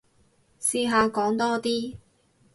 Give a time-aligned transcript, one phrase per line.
[0.59, 1.95] 試下講多啲